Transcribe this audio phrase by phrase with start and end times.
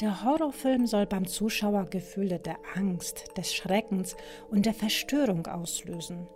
[0.00, 4.16] Der Horrorfilm soll beim Zuschauer Gefühle der Angst, des Schreckens
[4.50, 6.28] und der Verstörung auslösen.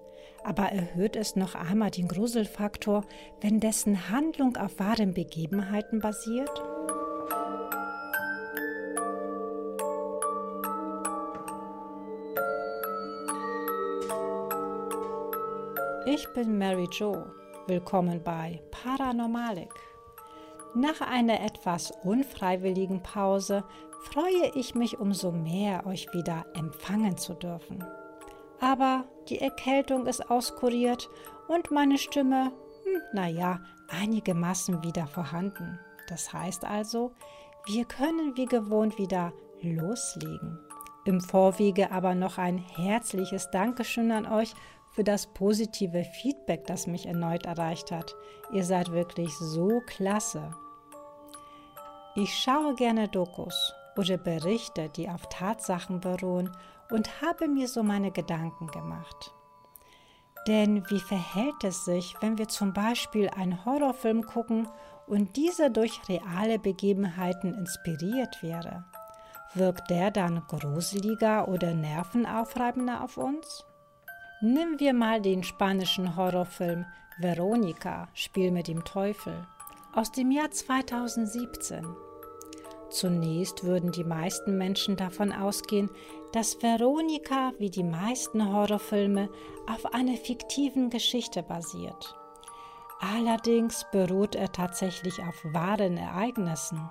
[0.44, 3.04] Aber erhöht es noch einmal den Gruselfaktor,
[3.40, 6.62] wenn dessen Handlung auf wahren Begebenheiten basiert?
[16.04, 17.24] Ich bin Mary Jo.
[17.66, 19.73] Willkommen bei Paranormalik.
[20.77, 23.65] Nach einer etwas unfreiwilligen Pause
[24.11, 27.83] freue ich mich umso mehr, euch wieder empfangen zu dürfen.
[28.61, 31.09] Aber die Erkältung ist auskuriert
[31.48, 32.53] und meine Stimme,
[32.84, 35.79] hm, naja, einigermaßen wieder vorhanden.
[36.09, 37.12] Das heißt also,
[37.65, 40.59] wir können wie gewohnt wieder loslegen.
[41.06, 44.53] Im Vorwege aber noch ein herzliches Dankeschön an euch
[44.91, 48.15] für das positive Feedback, das mich erneut erreicht hat.
[48.53, 50.51] Ihr seid wirklich so klasse.
[52.19, 56.50] Ich schaue gerne Dokus oder Berichte, die auf Tatsachen beruhen
[56.91, 59.34] und habe mir so meine Gedanken gemacht.
[60.47, 64.67] Denn wie verhält es sich, wenn wir zum Beispiel einen Horrorfilm gucken
[65.06, 68.87] und dieser durch reale Begebenheiten inspiriert wäre?
[69.53, 73.62] Wirkt der dann gruseliger oder nervenaufreibender auf uns?
[74.41, 76.87] Nehmen wir mal den spanischen Horrorfilm
[77.19, 79.47] Veronica, Spiel mit dem Teufel,
[79.92, 82.06] aus dem Jahr 2017.
[82.91, 85.91] Zunächst würden die meisten Menschen davon ausgehen,
[86.33, 89.28] dass Veronika wie die meisten Horrorfilme
[89.69, 92.17] auf einer fiktiven Geschichte basiert.
[93.01, 96.89] Allerdings beruht er tatsächlich auf wahren Ereignissen.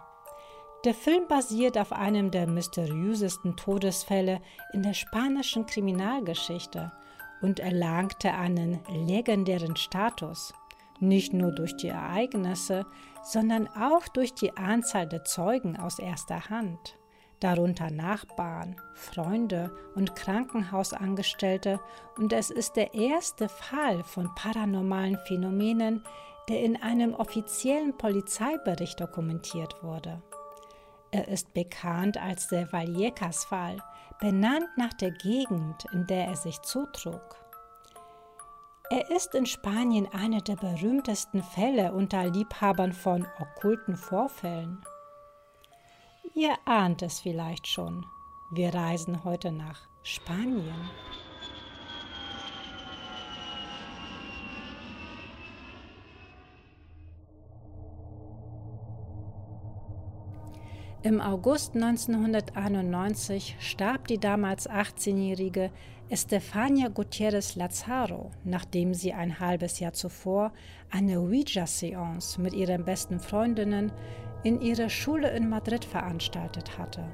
[0.84, 4.40] Der Film basiert auf einem der mysteriösesten Todesfälle
[4.74, 6.92] in der spanischen Kriminalgeschichte
[7.42, 10.54] und erlangte einen legendären Status
[11.00, 12.86] nicht nur durch die Ereignisse,
[13.26, 16.98] sondern auch durch die Anzahl der Zeugen aus erster Hand,
[17.40, 21.80] darunter Nachbarn, Freunde und Krankenhausangestellte,
[22.18, 26.03] und es ist der erste Fall von paranormalen Phänomenen,
[26.47, 30.22] der in einem offiziellen Polizeibericht dokumentiert wurde.
[31.09, 33.78] Er ist bekannt als der Vallecas-Fall,
[34.19, 37.44] benannt nach der Gegend, in der er sich zutrug.
[38.90, 44.85] Er ist in Spanien einer der berühmtesten Fälle unter Liebhabern von okkulten Vorfällen.
[46.35, 48.06] Ihr ahnt es vielleicht schon.
[48.51, 50.90] Wir reisen heute nach Spanien.
[61.06, 65.70] Im August 1991 starb die damals 18-jährige
[66.10, 70.52] Estefania Gutierrez Lazaro, nachdem sie ein halbes Jahr zuvor
[70.90, 73.92] eine Ouija-Seance mit ihren besten Freundinnen
[74.42, 77.06] in ihrer Schule in Madrid veranstaltet hatte.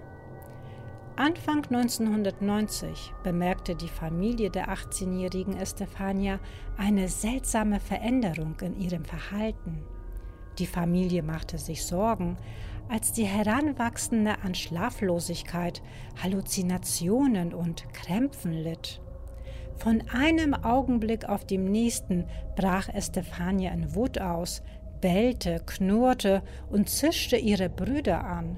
[1.18, 6.40] Anfang 1990 bemerkte die Familie der 18-jährigen Estefania
[6.78, 9.84] eine seltsame Veränderung in ihrem Verhalten.
[10.59, 12.38] Die Familie machte sich Sorgen,
[12.91, 15.81] als die Heranwachsende an Schlaflosigkeit,
[16.22, 19.00] Halluzinationen und Krämpfen litt.
[19.78, 22.25] Von einem Augenblick auf dem nächsten
[22.57, 24.62] brach Estefania in Wut aus,
[25.00, 28.57] bellte, knurrte und zischte ihre Brüder an.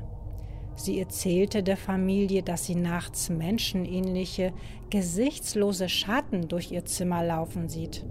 [0.76, 4.52] Sie erzählte der Familie, dass sie nachts menschenähnliche,
[4.90, 8.04] gesichtslose Schatten durch ihr Zimmer laufen sieht.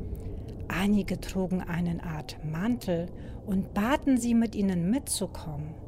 [0.68, 3.08] Einige trugen eine Art Mantel
[3.44, 5.81] und baten sie, mit ihnen mitzukommen.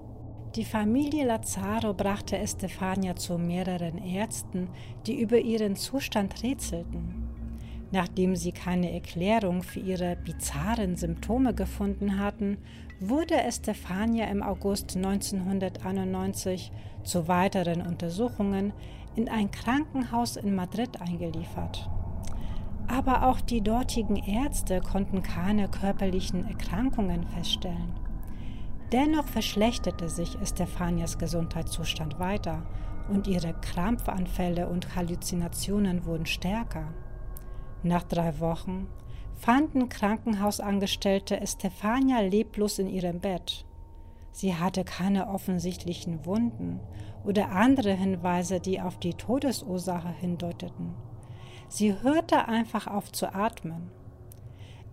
[0.56, 4.68] Die Familie Lazaro brachte Estefania zu mehreren Ärzten,
[5.04, 7.28] die über ihren Zustand rätselten.
[7.90, 12.58] Nachdem sie keine Erklärung für ihre bizarren Symptome gefunden hatten,
[13.00, 16.70] wurde Estefania im August 1991
[17.02, 18.72] zu weiteren Untersuchungen
[19.16, 21.90] in ein Krankenhaus in Madrid eingeliefert.
[22.86, 28.03] Aber auch die dortigen Ärzte konnten keine körperlichen Erkrankungen feststellen.
[28.92, 32.62] Dennoch verschlechterte sich Estefanias Gesundheitszustand weiter
[33.08, 36.92] und ihre Krampfanfälle und Halluzinationen wurden stärker.
[37.82, 38.86] Nach drei Wochen
[39.34, 43.64] fanden Krankenhausangestellte Estefania leblos in ihrem Bett.
[44.30, 46.80] Sie hatte keine offensichtlichen Wunden
[47.24, 50.94] oder andere Hinweise, die auf die Todesursache hindeuteten.
[51.68, 53.90] Sie hörte einfach auf zu atmen.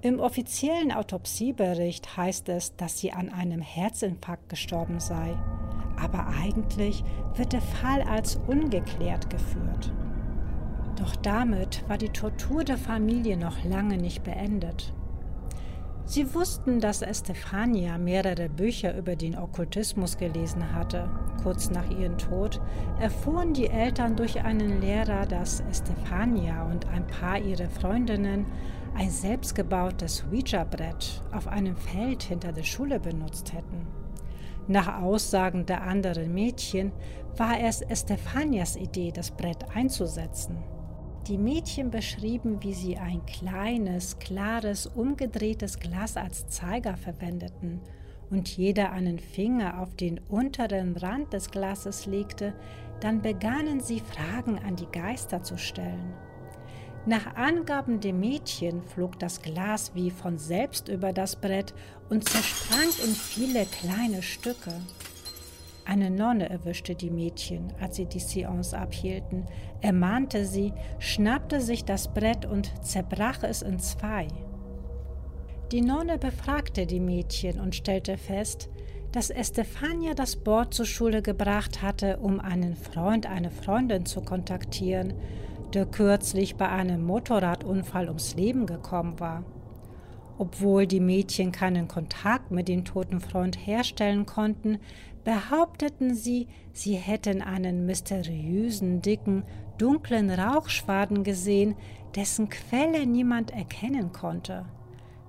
[0.04, 5.38] Im offiziellen Autopsiebericht heißt es, dass sie an einem Herzinfarkt gestorben sei,
[5.96, 7.04] aber eigentlich
[7.36, 9.94] wird der Fall als ungeklärt geführt.
[10.96, 14.92] Doch damit war die Tortur der Familie noch lange nicht beendet.
[16.06, 21.12] Sie wussten, dass Estefania mehrere Bücher über den Okkultismus gelesen hatte.
[21.44, 22.60] Kurz nach ihrem Tod
[23.00, 28.48] erfuhren die Eltern durch einen Lehrer, dass Estefania und ein paar ihrer Freundinnen
[28.96, 33.88] ein selbstgebautes Ouija-Brett auf einem Feld hinter der Schule benutzt hätten.
[34.68, 36.92] Nach Aussagen der anderen Mädchen
[37.38, 40.58] war es Estefanias Idee, das Brett einzusetzen.
[41.28, 47.80] Die Mädchen beschrieben, wie sie ein kleines, klares, umgedrehtes Glas als Zeiger verwendeten
[48.30, 52.54] und jeder einen Finger auf den unteren Rand des Glases legte,
[53.02, 56.14] dann begannen sie Fragen an die Geister zu stellen.
[57.08, 61.74] Nach Angaben der Mädchen flog das Glas wie von selbst über das Brett
[62.10, 64.72] und zersprang in viele kleine Stücke.
[65.84, 69.48] Eine Nonne erwischte die Mädchen, als sie die Seance abhielten,
[69.82, 74.28] ermahnte sie, schnappte sich das Brett und zerbrach es in zwei.
[75.72, 78.70] Die Nonne befragte die Mädchen und stellte fest,
[79.12, 85.16] dass Estefania das Board zur Schule gebracht hatte, um einen Freund, eine Freundin zu kontaktieren,
[85.74, 89.44] der kürzlich bei einem Motorradunfall ums Leben gekommen war.
[90.38, 94.80] Obwohl die Mädchen keinen Kontakt mit dem toten Freund herstellen konnten,
[95.24, 99.44] behaupteten sie, sie hätten einen mysteriösen, dicken,
[99.78, 101.76] dunklen Rauchschwaden gesehen,
[102.16, 104.66] dessen Quelle niemand erkennen konnte.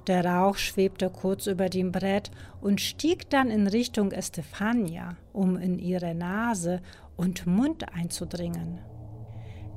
[0.07, 2.31] Der Rauch schwebte kurz über dem Brett
[2.61, 6.81] und stieg dann in Richtung Estefania, um in ihre Nase
[7.17, 8.81] und Mund einzudringen.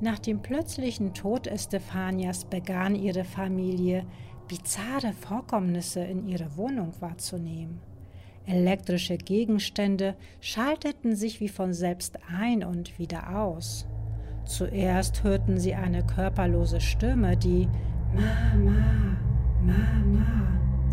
[0.00, 4.04] Nach dem plötzlichen Tod Estefanias begann ihre Familie,
[4.46, 7.80] bizarre Vorkommnisse in ihrer Wohnung wahrzunehmen.
[8.44, 13.86] Elektrische Gegenstände schalteten sich wie von selbst ein und wieder aus.
[14.44, 17.68] Zuerst hörten sie eine körperlose Stimme, die
[18.14, 19.16] Mama,
[19.62, 20.46] Mama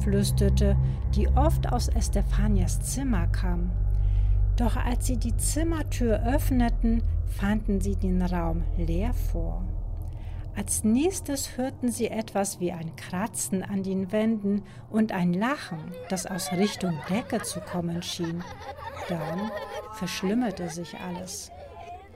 [0.03, 0.75] flüsterte,
[1.15, 3.71] die oft aus Estefanias Zimmer kam.
[4.55, 9.63] Doch als sie die Zimmertür öffneten, fanden sie den Raum leer vor.
[10.55, 15.79] Als nächstes hörten sie etwas wie ein Kratzen an den Wänden und ein Lachen,
[16.09, 18.44] das aus Richtung Decke zu kommen schien.
[19.09, 19.51] Dann
[19.94, 21.51] verschlimmerte sich alles.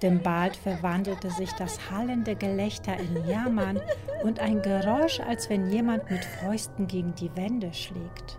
[0.04, 3.82] Denn bald verwandelte sich das hallende Gelächter in Jammern
[4.24, 8.38] und ein Geräusch, als wenn jemand mit Fäusten gegen die Wände schlägt.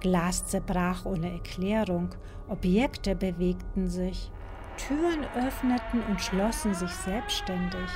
[0.00, 2.10] Glas zerbrach ohne Erklärung,
[2.48, 4.30] Objekte bewegten sich,
[4.76, 7.90] Türen öffneten und schlossen sich selbstständig.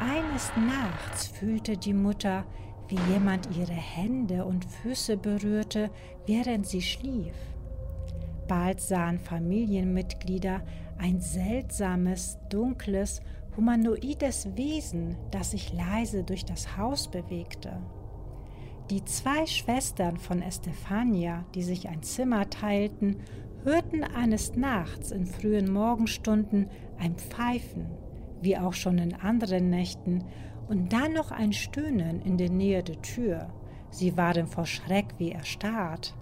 [0.00, 2.44] Eines Nachts fühlte die Mutter,
[2.88, 5.90] wie jemand ihre Hände und Füße berührte,
[6.26, 7.34] während sie schlief.
[8.46, 10.62] Bald sahen Familienmitglieder
[10.98, 13.20] ein seltsames, dunkles,
[13.56, 17.82] humanoides Wesen, das sich leise durch das Haus bewegte.
[18.90, 23.16] Die zwei Schwestern von Estefania, die sich ein Zimmer teilten,
[23.64, 26.68] hörten eines Nachts in frühen Morgenstunden
[26.98, 27.86] ein Pfeifen
[28.42, 30.24] wie auch schon in anderen Nächten,
[30.68, 33.48] und dann noch ein Stöhnen in der Nähe der Tür.
[33.90, 36.14] Sie waren vor Schreck wie erstarrt.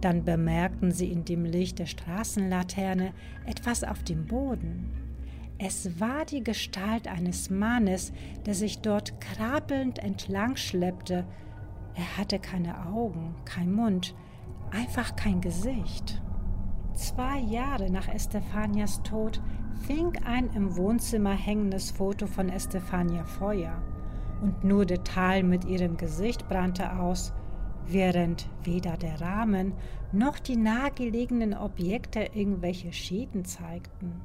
[0.00, 3.12] Dann bemerkten sie in dem Licht der Straßenlaterne
[3.44, 4.92] etwas auf dem Boden.
[5.58, 8.12] Es war die Gestalt eines Mannes,
[8.46, 11.24] der sich dort krabbelnd entlang schleppte.
[11.94, 14.14] Er hatte keine Augen, kein Mund,
[14.70, 16.22] einfach kein Gesicht.
[16.94, 19.42] Zwei Jahre nach Estefanias Tod
[19.86, 23.82] fing ein im Wohnzimmer hängendes Foto von Estefania Feuer
[24.42, 27.32] und nur der Teil mit ihrem Gesicht brannte aus,
[27.86, 29.72] während weder der Rahmen
[30.12, 34.20] noch die nahegelegenen Objekte irgendwelche Schäden zeigten.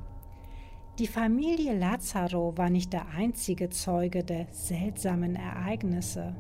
[1.00, 6.36] Die Familie Lazaro war nicht der einzige Zeuge der seltsamen Ereignisse.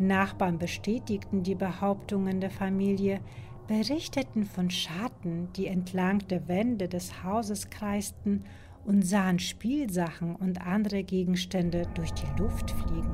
[0.00, 3.20] Nachbarn bestätigten die Behauptungen der Familie,
[3.66, 8.44] berichteten von Schatten, die entlang der Wände des Hauses kreisten
[8.84, 13.12] und sahen Spielsachen und andere Gegenstände durch die Luft fliegen.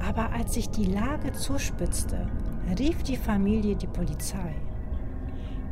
[0.00, 2.28] Aber als sich die Lage zuspitzte,
[2.78, 4.54] rief die Familie die Polizei.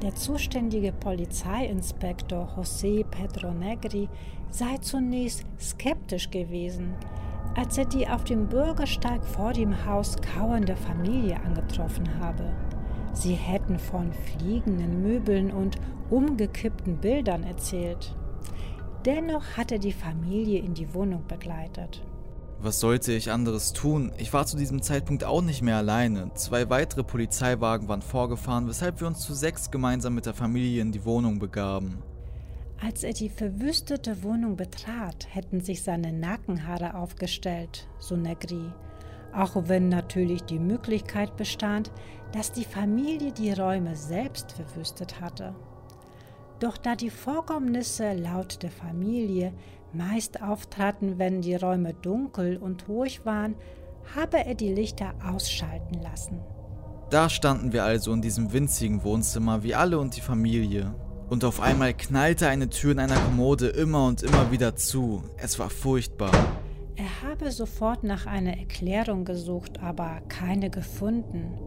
[0.02, 4.08] Der zuständige Polizeiinspektor José Pedro Negri
[4.50, 6.94] sei zunächst skeptisch gewesen,
[7.56, 12.52] als er die auf dem Bürgersteig vor dem Haus kauernde Familie angetroffen habe.
[13.12, 15.76] Sie hätten von fliegenden Möbeln und
[16.10, 18.14] umgekippten Bildern erzählt.
[19.04, 22.02] Dennoch hatte die Familie in die Wohnung begleitet.
[22.58, 24.10] Was sollte ich anderes tun?
[24.16, 26.32] Ich war zu diesem Zeitpunkt auch nicht mehr alleine.
[26.34, 30.90] Zwei weitere Polizeiwagen waren vorgefahren, weshalb wir uns zu sechs gemeinsam mit der Familie in
[30.90, 32.02] die Wohnung begaben.
[32.84, 38.70] Als er die verwüstete Wohnung betrat, hätten sich seine Nackenhaare aufgestellt, so Negri.
[39.32, 41.90] auch wenn natürlich die Möglichkeit bestand,
[42.32, 45.54] dass die Familie die Räume selbst verwüstet hatte.
[46.60, 49.52] Doch da die Vorkommnisse laut der Familie
[49.92, 53.56] meist auftraten, wenn die Räume dunkel und ruhig waren,
[54.14, 56.40] habe er die Lichter ausschalten lassen.
[57.10, 60.94] Da standen wir also in diesem winzigen Wohnzimmer, wie alle und die Familie.
[61.28, 65.24] Und auf einmal knallte eine Tür in einer Kommode immer und immer wieder zu.
[65.36, 66.32] Es war furchtbar.
[66.96, 71.58] Er habe sofort nach einer Erklärung gesucht, aber keine gefunden.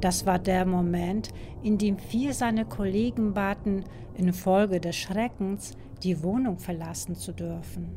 [0.00, 1.28] Das war der Moment,
[1.62, 3.84] in dem vier seiner Kollegen baten,
[4.16, 7.96] infolge des Schreckens die Wohnung verlassen zu dürfen.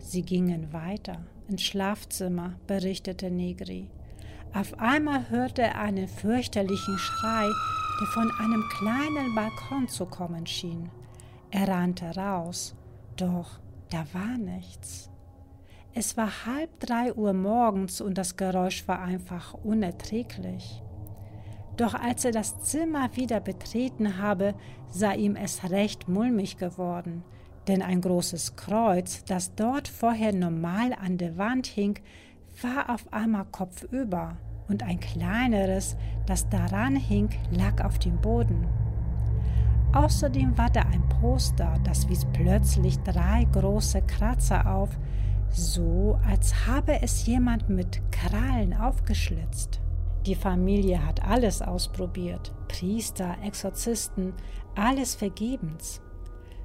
[0.00, 3.88] Sie gingen weiter ins Schlafzimmer, berichtete Negri.
[4.52, 7.46] Auf einmal hörte er einen fürchterlichen Schrei,
[8.00, 10.90] der von einem kleinen Balkon zu kommen schien.
[11.50, 12.74] Er rannte raus,
[13.16, 13.60] doch
[13.90, 15.10] da war nichts.
[15.94, 20.82] Es war halb drei Uhr morgens und das Geräusch war einfach unerträglich.
[21.78, 24.54] Doch als er das Zimmer wieder betreten habe,
[24.88, 27.22] sei ihm es recht mulmig geworden,
[27.66, 31.98] denn ein großes Kreuz, das dort vorher normal an der Wand hing,
[32.60, 34.36] war auf einmal kopfüber
[34.68, 35.96] und ein kleineres,
[36.26, 38.66] das daran hing, lag auf dem Boden.
[39.92, 44.90] Außerdem war da ein Poster, das wies plötzlich drei große Kratzer auf,
[45.48, 49.80] so als habe es jemand mit Krallen aufgeschlitzt.
[50.26, 54.34] Die Familie hat alles ausprobiert, Priester, Exorzisten,
[54.74, 56.02] alles vergebens.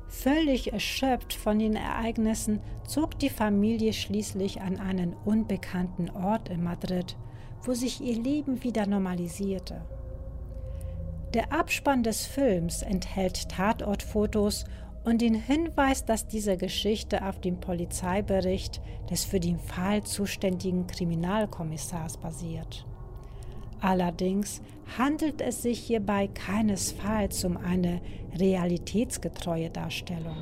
[0.07, 7.15] Völlig erschöpft von den Ereignissen zog die Familie schließlich an einen unbekannten Ort in Madrid,
[7.63, 9.81] wo sich ihr Leben wieder normalisierte.
[11.33, 14.65] Der Abspann des Films enthält Tatortfotos
[15.03, 22.17] und den Hinweis, dass diese Geschichte auf dem Polizeibericht des für den Fall zuständigen Kriminalkommissars
[22.17, 22.85] basiert.
[23.79, 24.61] Allerdings
[24.97, 28.01] handelt es sich hierbei keinesfalls um eine
[28.37, 30.37] realitätsgetreue Darstellung.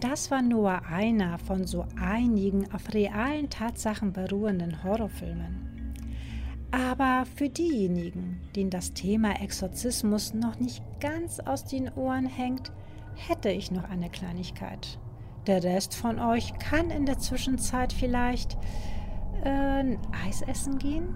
[0.00, 5.70] Das war nur einer von so einigen auf realen Tatsachen beruhenden Horrorfilmen.
[6.70, 12.72] Aber für diejenigen, denen das Thema Exorzismus noch nicht ganz aus den Ohren hängt,
[13.14, 14.98] hätte ich noch eine Kleinigkeit.
[15.46, 18.56] Der Rest von euch kann in der Zwischenzeit vielleicht
[19.44, 21.08] äh, Eis essen gehen?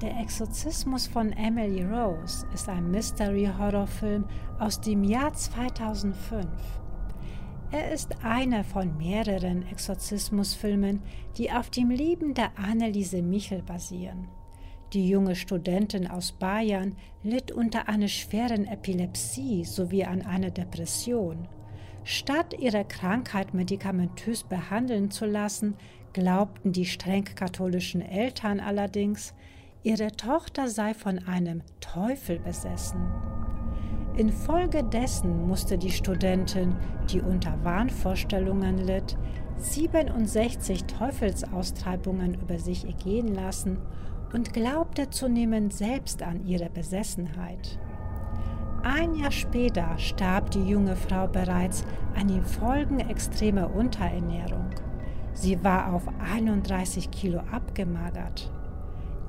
[0.00, 4.26] Der Exorzismus von Emily Rose ist ein Mystery-Horrorfilm
[4.60, 6.46] aus dem Jahr 2005.
[7.72, 11.02] Er ist einer von mehreren Exorzismusfilmen,
[11.36, 14.26] die auf dem Leben der Anneliese Michel basieren.
[14.92, 21.46] Die junge Studentin aus Bayern litt unter einer schweren Epilepsie sowie an einer Depression.
[22.02, 25.76] Statt ihre Krankheit medikamentös behandeln zu lassen,
[26.12, 29.32] glaubten die streng katholischen Eltern allerdings,
[29.84, 33.00] ihre Tochter sei von einem Teufel besessen.
[34.16, 36.74] Infolgedessen musste die Studentin,
[37.10, 39.16] die unter Wahnvorstellungen litt,
[39.58, 43.78] 67 Teufelsaustreibungen über sich ergehen lassen
[44.32, 47.78] und glaubte zunehmend selbst an ihre Besessenheit.
[48.82, 54.70] Ein Jahr später starb die junge Frau bereits an den Folgen extremer Unterernährung.
[55.34, 58.50] Sie war auf 31 Kilo abgemagert.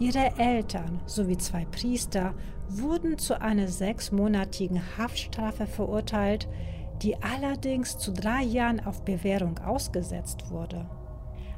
[0.01, 2.33] Ihre Eltern sowie zwei Priester
[2.67, 6.47] wurden zu einer sechsmonatigen Haftstrafe verurteilt,
[7.03, 10.89] die allerdings zu drei Jahren auf Bewährung ausgesetzt wurde.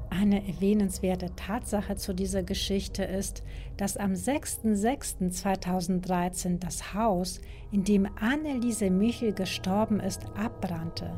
[0.10, 3.44] Eine erwähnenswerte Tatsache zu dieser Geschichte ist,
[3.78, 7.40] dass am 6.06.2013 das Haus,
[7.72, 11.18] in dem Anneliese Michel gestorben ist, abbrannte.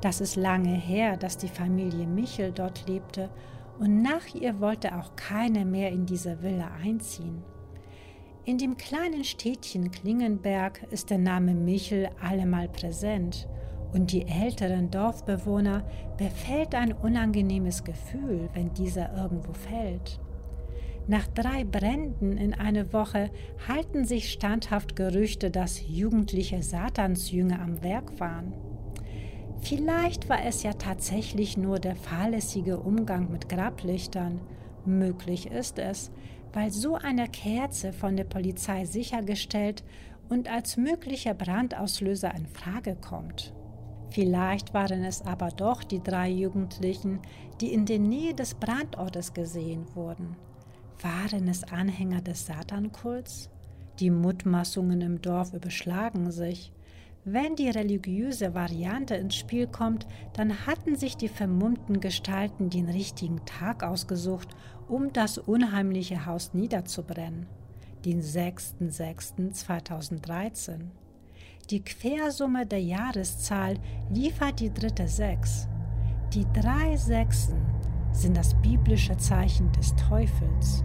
[0.00, 3.30] Das ist lange her, dass die Familie Michel dort lebte
[3.82, 7.42] und nach ihr wollte auch keiner mehr in diese Villa einziehen.
[8.44, 13.48] In dem kleinen Städtchen Klingenberg ist der Name Michel allemal präsent
[13.92, 15.82] und die älteren Dorfbewohner
[16.16, 20.20] befällt ein unangenehmes Gefühl, wenn dieser irgendwo fällt.
[21.08, 23.32] Nach drei Bränden in einer Woche
[23.66, 28.52] halten sich standhaft Gerüchte, dass jugendliche Satansjünger am Werk waren.
[29.62, 34.40] Vielleicht war es ja tatsächlich nur der fahrlässige Umgang mit Grablichtern.
[34.84, 36.10] Möglich ist es,
[36.52, 39.84] weil so eine Kerze von der Polizei sichergestellt
[40.28, 43.54] und als möglicher Brandauslöser in Frage kommt.
[44.10, 47.20] Vielleicht waren es aber doch die drei Jugendlichen,
[47.60, 50.36] die in der Nähe des Brandortes gesehen wurden.
[51.00, 53.48] Waren es Anhänger des Satankults?
[54.00, 56.72] Die Mutmaßungen im Dorf überschlagen sich.
[57.24, 63.44] Wenn die religiöse Variante ins Spiel kommt, dann hatten sich die vermummten Gestalten den richtigen
[63.44, 64.48] Tag ausgesucht,
[64.88, 67.46] um das unheimliche Haus niederzubrennen.
[68.04, 70.80] Den 6.6.2013.
[71.70, 73.76] Die Quersumme der Jahreszahl
[74.10, 75.68] liefert die dritte Sechs.
[76.34, 77.64] Die drei Sechsen
[78.10, 80.82] sind das biblische Zeichen des Teufels.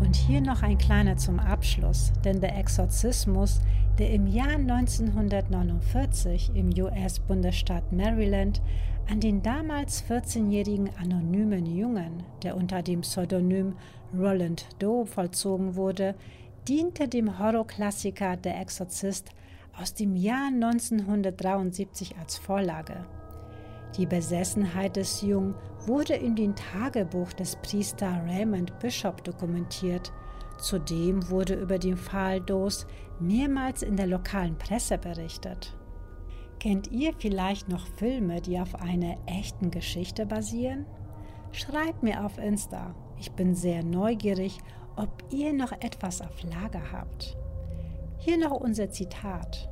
[0.00, 3.62] Und hier noch ein kleiner zum Abschluss, denn der Exorzismus,
[4.00, 8.62] der im Jahr 1949 im US-Bundesstaat Maryland
[9.10, 13.74] an den damals 14-jährigen anonymen Jungen, der unter dem Pseudonym
[14.16, 16.14] Roland Doe vollzogen wurde,
[16.66, 19.30] diente dem Horrorklassiker Der Exorzist
[19.78, 23.04] aus dem Jahr 1973 als Vorlage.
[23.98, 25.54] Die Besessenheit des Jungen
[25.86, 30.10] wurde in dem Tagebuch des Priester Raymond Bishop dokumentiert.
[30.58, 32.86] Zudem wurde über den Fall Dos
[33.20, 35.76] mehrmals in der lokalen Presse berichtet.
[36.58, 40.86] Kennt ihr vielleicht noch Filme, die auf einer echten Geschichte basieren?
[41.52, 42.94] Schreibt mir auf Insta.
[43.18, 44.58] Ich bin sehr neugierig,
[44.96, 47.36] ob ihr noch etwas auf Lager habt.
[48.18, 49.70] Hier noch unser Zitat.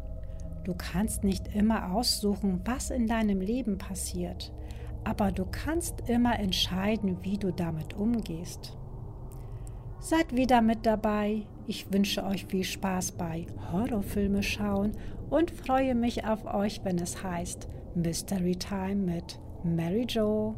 [0.65, 4.53] Du kannst nicht immer aussuchen, was in deinem Leben passiert,
[5.05, 8.77] aber du kannst immer entscheiden, wie du damit umgehst.
[10.01, 11.47] Seid wieder mit dabei.
[11.71, 14.93] Ich wünsche euch viel Spaß bei Horrorfilme schauen
[15.29, 20.55] und freue mich auf euch, wenn es heißt Mystery Time mit Mary Jo.